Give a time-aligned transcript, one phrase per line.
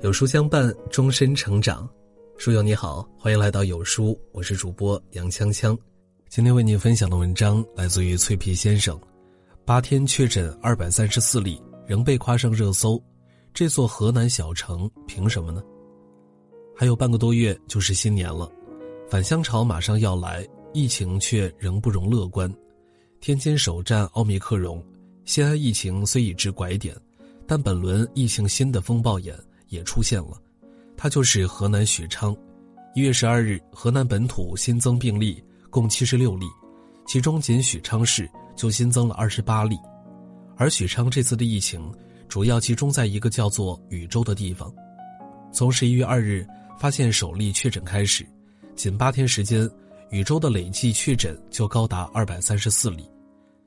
[0.00, 1.88] 有书相伴，终身成长。
[2.36, 5.76] 书友你好，欢迎来到有书，我是主播杨锵锵。
[6.28, 8.96] 今天为您分享的文章来自于脆皮先生。
[9.64, 13.02] 八天确诊二百三十四例，仍被夸上热搜。
[13.52, 15.60] 这座河南小城凭什么呢？
[16.76, 18.48] 还有半个多月就是新年了，
[19.08, 22.48] 返乡潮马上要来，疫情却仍不容乐观。
[23.20, 24.80] 天津首战奥密克戎，
[25.24, 26.96] 西安疫情虽已至拐点，
[27.48, 29.36] 但本轮疫情新的风暴眼。
[29.68, 30.40] 也出现了，
[30.96, 32.36] 他就是河南许昌。
[32.94, 36.46] 一月十二日，河南本土新增病例共七十六例，
[37.06, 39.78] 其中仅许昌市就新增了二十八例。
[40.56, 41.92] 而许昌这次的疫情
[42.28, 44.72] 主要集中在一个叫做禹州的地方。
[45.52, 46.46] 从十一月二日
[46.78, 48.26] 发现首例确诊开始，
[48.74, 49.70] 仅八天时间，
[50.10, 53.08] 禹州的累计确诊就高达二百三十四例。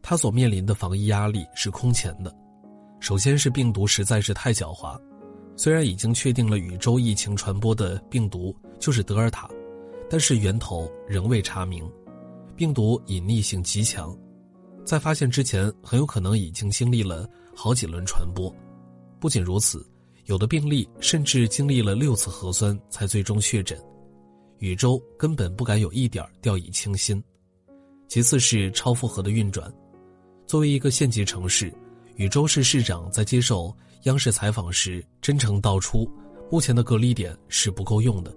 [0.00, 2.34] 他所面临的防疫压力是空前的。
[3.00, 4.98] 首先是病毒实在是太狡猾。
[5.58, 9.50] 虽然已经确定了宇宙疫情传播的病毒就是德尔塔，
[10.08, 11.84] 但是源头仍未查明，
[12.54, 14.16] 病毒隐匿性极强，
[14.84, 18.54] 在发现之前很有可能已经经历了好几轮传播。
[19.18, 19.84] 不仅如此，
[20.26, 23.76] 有的病例甚至经历了六次核酸才最终确诊。
[24.58, 27.20] 宇宙根本不敢有一点掉以轻心。
[28.06, 29.68] 其次是超负荷的运转，
[30.46, 31.72] 作为一个县级城市。
[32.18, 36.10] 禹州市市长在接受央视采访时真诚道出，
[36.50, 38.34] 目前的隔离点是不够用的，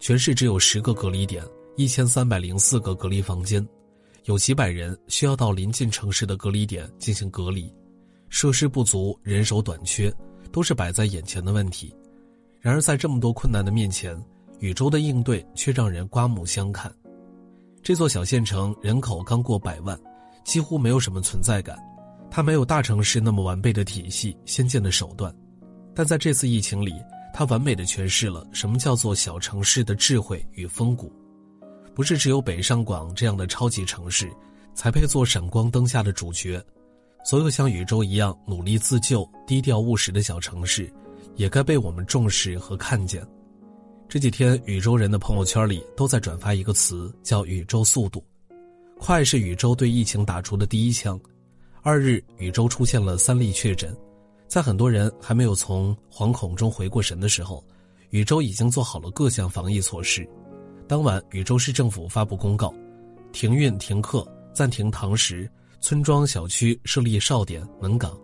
[0.00, 1.44] 全市只有十个隔离点，
[1.76, 3.64] 一千三百零四个隔离房间，
[4.24, 7.72] 有几百人需要到临近城市的隔离点进行隔离，
[8.28, 10.12] 设施不足，人手短缺，
[10.50, 11.94] 都是摆在眼前的问题。
[12.58, 14.20] 然而在这么多困难的面前，
[14.58, 16.92] 禹州的应对却让人刮目相看。
[17.84, 19.96] 这座小县城人口刚过百万，
[20.44, 21.78] 几乎没有什么存在感。
[22.34, 25.30] 它没有大城市那么完备的体系、先进的手段，
[25.94, 26.94] 但在这次疫情里，
[27.34, 31.12] 它完美的诠释了什么叫做小城市的智慧与风骨。
[31.94, 34.32] 不是只有北上广这样的超级城市，
[34.74, 36.58] 才配做闪光灯下的主角。
[37.22, 40.90] 所有像禹州一样努力自救、低调务实的小城市，
[41.36, 43.22] 也该被我们重视和看见。
[44.08, 48.24] 这几天，禹州人的朋友圈里都在转发一个词，叫“禹州速度”，
[48.98, 51.20] 快是禹州对疫情打出的第一枪。
[51.84, 53.92] 二日，禹州出现了三例确诊，
[54.46, 57.64] 在很多人还没有从惶恐中回过神的时候，
[58.10, 60.24] 禹州已经做好了各项防疫措施。
[60.86, 62.72] 当晚，禹州市政府发布公告，
[63.32, 65.50] 停运停课，暂停堂食，
[65.80, 68.16] 村庄小区设立哨点门岗，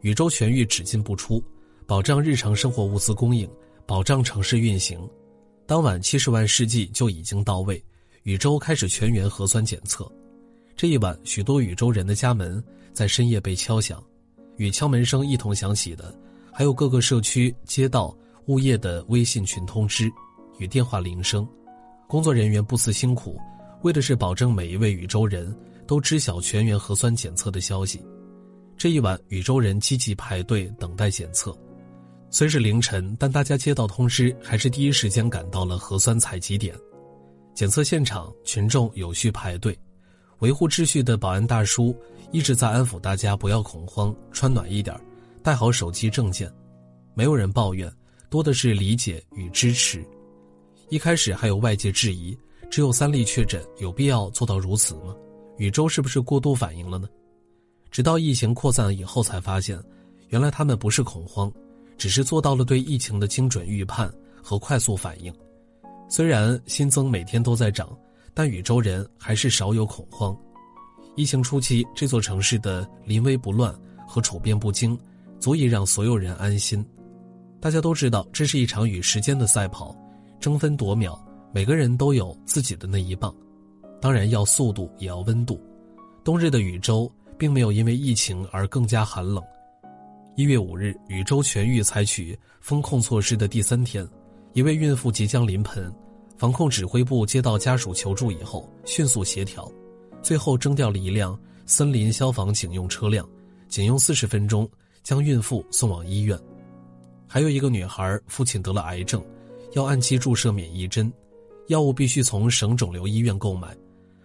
[0.00, 1.44] 禹州全域只进不出，
[1.86, 3.46] 保障日常生活物资供应，
[3.84, 4.98] 保障城市运行。
[5.66, 7.84] 当晚，七十万试剂就已经到位，
[8.22, 10.10] 禹州开始全员核酸检测。
[10.76, 12.62] 这一晚，许多禹州人的家门。
[12.92, 14.00] 在深夜被敲响，
[14.56, 16.16] 与敲门声一同响起的，
[16.52, 20.08] 还有各个社区、街道、物业的微信群通知
[20.60, 21.44] 与电话铃声。
[22.06, 23.36] 工作人员不辞辛苦，
[23.82, 25.52] 为的是保证每一位禹州人
[25.88, 28.00] 都知晓全员核酸检测的消息。
[28.76, 31.52] 这一晚，禹州人积极排队等待检测。
[32.30, 36.76] 虽是凌晨，但大家接到通知，还是第一时间赶到了核酸采集点。
[37.54, 39.76] 检测现场，群众有序排队。
[40.44, 41.96] 维护秩序的保安大叔
[42.30, 44.94] 一直在安抚大家不要恐慌，穿暖一点，
[45.42, 46.52] 带好手机证件。
[47.14, 47.90] 没有人抱怨，
[48.28, 50.04] 多的是理解与支持。
[50.90, 52.36] 一开始还有外界质疑，
[52.70, 55.16] 只有三例确诊，有必要做到如此吗？
[55.56, 57.08] 禹州是不是过度反应了呢？
[57.90, 59.82] 直到疫情扩散以后，才发现，
[60.28, 61.50] 原来他们不是恐慌，
[61.96, 64.12] 只是做到了对疫情的精准预判
[64.42, 65.32] 和快速反应。
[66.06, 67.88] 虽然新增每天都在涨。
[68.34, 70.36] 但禹州人还是少有恐慌。
[71.16, 73.72] 疫情初期，这座城市的临危不乱
[74.06, 74.98] 和处变不惊，
[75.38, 76.84] 足以让所有人安心。
[77.60, 79.96] 大家都知道，这是一场与时间的赛跑，
[80.40, 81.16] 争分夺秒，
[81.52, 83.34] 每个人都有自己的那一棒。
[84.00, 85.58] 当然，要速度，也要温度。
[86.24, 89.42] 冬日的禹州并没有因为疫情而更加寒冷。
[90.36, 94.06] 一月五日，禹州全域采取封控措施的第三天，
[94.52, 95.90] 一位孕妇即将临盆。
[96.36, 99.70] 防控指挥部接到家属求助以后，迅速协调，
[100.22, 103.28] 最后征调了一辆森林消防警用车辆，
[103.68, 104.68] 仅用四十分钟
[105.02, 106.38] 将孕妇送往医院。
[107.26, 109.24] 还有一个女孩，父亲得了癌症，
[109.72, 111.10] 要按期注射免疫针，
[111.68, 113.76] 药物必须从省肿瘤医院购买，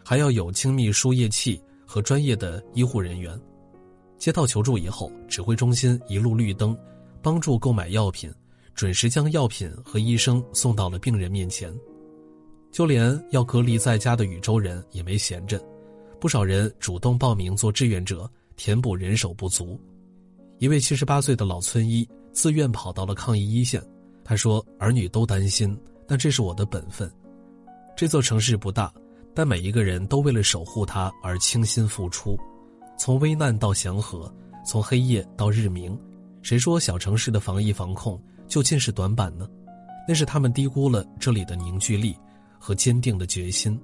[0.04, 3.40] 还要有精密输液器和专业的医护人员。
[4.18, 6.78] 接到求助以后，指挥中心一路绿灯，
[7.22, 8.32] 帮助购买药品，
[8.76, 11.74] 准时将药品和医生送到了病人面前。
[12.72, 15.60] 就连要隔离在家的禹州人也没闲着，
[16.20, 19.80] 不少人主动报名做志愿者，填补人手不足。
[20.60, 23.82] 一位七十八岁的老村医自愿跑到了抗疫一线，
[24.24, 25.78] 他说：“儿女都担心，
[26.08, 27.12] 但这是我的本分。
[27.96, 28.94] 这座城市不大，
[29.34, 32.38] 但每一个人都为了守护它而倾心付出，
[32.98, 34.32] 从危难到祥和，
[34.66, 35.98] 从黑夜到日明。
[36.42, 39.48] 谁说小城市的防疫防控就尽是短板呢？
[40.08, 42.16] 那是他们低估了这里的凝聚力
[42.60, 43.80] 和坚定的决心。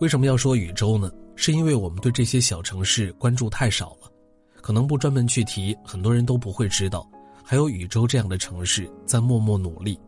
[0.00, 1.10] 为什么要说宇宙呢？
[1.34, 4.12] 是因为我们对这些小城市关注太少了。”
[4.60, 7.10] 可能不专门去提，很多人都不会知道，
[7.42, 9.98] 还有禹州这样的城市在默默努力。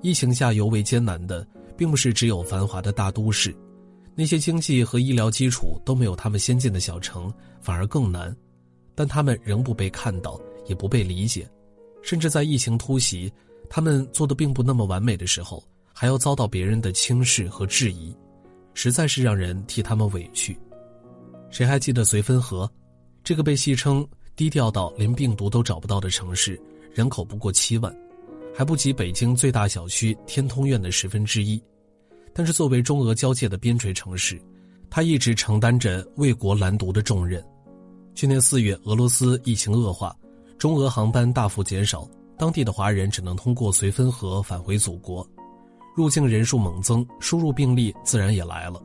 [0.00, 1.44] 疫情下尤为艰难的，
[1.76, 3.52] 并不是只有繁华的大都市，
[4.14, 8.34] 那些经济和医疗基础都没有他们先进的小城反而更难，
[8.94, 11.50] 但他们仍不被看到，也不被理解，
[12.00, 13.32] 甚至在疫情突袭，
[13.68, 15.60] 他们做的并不那么完美的时候，
[16.00, 18.16] 还要遭到别人的轻视和质疑，
[18.72, 20.58] 实在是让人替他们委屈。
[21.50, 22.66] 谁还记得绥芬河？
[23.22, 26.58] 这个被戏称低调到连病毒都找不到的城市，
[26.94, 27.94] 人口不过七万，
[28.56, 31.62] 还不及北京最大小区天通苑的十分之一。
[32.32, 34.40] 但是作为中俄交界的边陲城市，
[34.88, 37.44] 它一直承担着为国拦毒的重任。
[38.14, 40.16] 去年四月，俄罗斯疫情恶化，
[40.56, 42.08] 中俄航班大幅减少，
[42.38, 45.28] 当地的华人只能通过绥芬河返回祖国，
[46.00, 48.82] 入境人数猛增，输入病例自然也来了。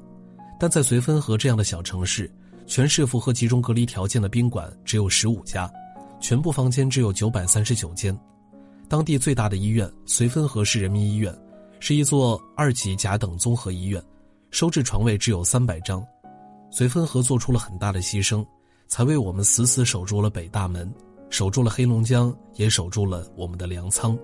[0.59, 2.29] 但在绥芬河这样的小城市。
[2.67, 5.71] 全市符合集中隔离条件的宾馆只有十五家，
[6.19, 8.17] 全部房间只有九百三十九间。
[8.89, 11.31] 当地最大的医院绥芬河市人民医院，
[11.79, 14.03] 是一座二级甲等综合医院，
[14.49, 16.03] 收治床位只有三百张。
[16.71, 18.43] 绥芬河做出了很大的牺牲，
[18.87, 20.91] 才为我们死死守住了北大门，
[21.29, 24.17] 守住了黑龙江，也守住了我们的粮仓。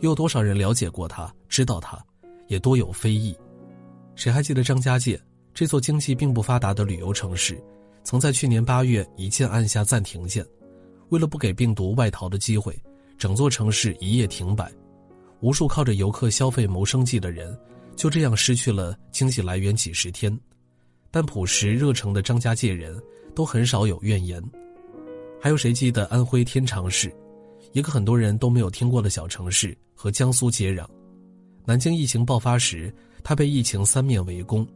[0.00, 2.02] 又有多少人了解过他，知道他，
[2.48, 3.36] 也多有非议。
[4.14, 5.20] 谁还记得张家界？
[5.52, 7.58] 这座经济并不发达的旅游城市，
[8.04, 10.46] 曾在去年八月一键按下暂停键，
[11.08, 12.78] 为了不给病毒外逃的机会，
[13.16, 14.70] 整座城市一夜停摆，
[15.40, 17.58] 无数靠着游客消费谋生计的人，
[17.96, 20.38] 就这样失去了经济来源几十天。
[21.10, 23.02] 但朴实热诚的张家界人
[23.34, 24.42] 都很少有怨言。
[25.40, 27.10] 还有谁记得安徽天长市，
[27.72, 30.86] 一个很多人都没有听过的小城市，和江苏接壤。
[31.66, 34.66] 南京疫情爆发时，他被疫情三面围攻。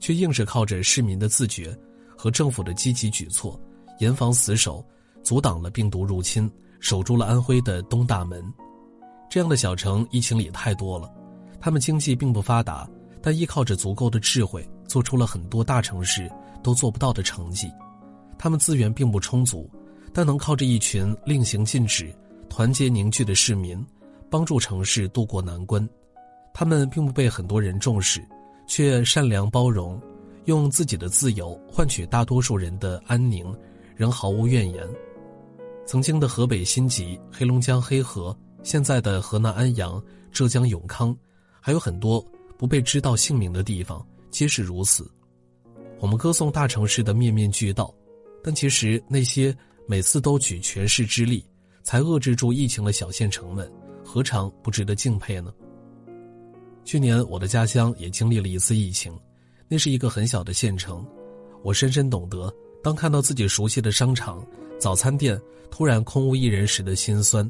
[0.00, 1.78] 却硬是靠着市民的自觉
[2.16, 3.60] 和政府的积极举措，
[3.98, 4.82] 严防死守，
[5.22, 6.50] 阻挡了病毒入侵，
[6.80, 8.42] 守住了安徽的东大门。
[9.28, 11.12] 这样的小城疫情里太多了，
[11.60, 12.88] 他们经济并不发达，
[13.20, 16.30] 但依靠着足够的智慧，做出了很多大城市
[16.62, 17.70] 都做不到的成绩。
[18.38, 19.70] 他们资源并不充足，
[20.14, 22.10] 但能靠着一群令行禁止、
[22.48, 23.84] 团结凝聚的市民，
[24.30, 25.86] 帮助城市渡过难关。
[26.52, 28.20] 他们并不被很多人重视。
[28.66, 30.00] 却善良包容，
[30.44, 33.52] 用自己的自由换取大多数人的安宁，
[33.96, 34.88] 仍毫无怨言。
[35.84, 40.00] 曾经的河北辛集、黑龙江黑河，现在的河南安阳、
[40.30, 41.12] 浙江永康，
[41.60, 42.24] 还有很多
[42.56, 45.10] 不被知道姓名的地方，皆是如此。
[45.98, 47.92] 我们歌颂大城市的面面俱到，
[48.40, 49.52] 但其实那些
[49.84, 51.44] 每次都举全市之力
[51.82, 53.68] 才遏制住疫情的小县城们，
[54.04, 55.52] 何尝不值得敬佩呢？
[56.90, 59.16] 去年我的家乡也经历了一次疫情，
[59.68, 61.06] 那是一个很小的县城，
[61.62, 62.52] 我深深懂得，
[62.82, 64.44] 当看到自己熟悉的商场、
[64.76, 67.48] 早餐店突然空无一人时的心酸，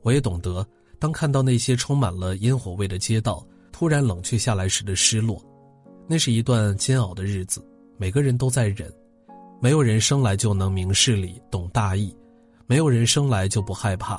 [0.00, 0.66] 我也懂得，
[0.98, 5.38] 当看到那些充满了烟火味的街道突然冷却下来时的失落。
[6.08, 7.62] 那是一段煎熬的日子，
[7.98, 8.90] 每个人都在忍，
[9.60, 12.16] 没有人生来就能明事理、懂大义，
[12.66, 14.18] 没有人生来就不害怕，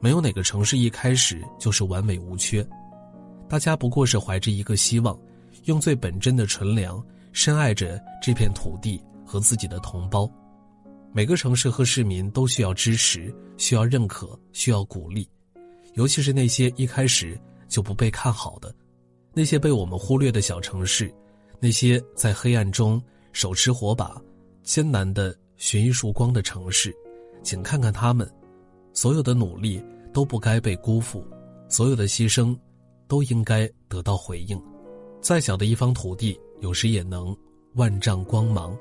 [0.00, 2.66] 没有哪个城市一开始就是完美无缺。
[3.48, 5.18] 大家不过是怀着一个希望，
[5.64, 7.02] 用最本真的纯良，
[7.32, 10.30] 深爱着这片土地和自己的同胞。
[11.12, 15.26] 每个城市和市民都需要支持，需要认可，需要鼓励，
[15.94, 18.72] 尤其是那些一开始就不被看好的，
[19.32, 21.10] 那些被我们忽略的小城市，
[21.58, 23.02] 那些在黑暗中
[23.32, 24.20] 手持火把、
[24.62, 26.94] 艰难的寻一束光的城市，
[27.42, 28.30] 请看看他们，
[28.92, 31.24] 所有的努力都不该被辜负，
[31.66, 32.54] 所有的牺牲。
[33.08, 34.62] 都应该得到回应。
[35.20, 37.36] 再小的一方土地，有时也能
[37.74, 38.76] 万丈光芒。